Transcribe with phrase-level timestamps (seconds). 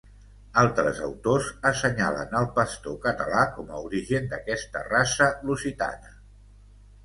[0.61, 6.15] Altres autors assenyalen el pastor català com a origen d'aquesta raça lusitana.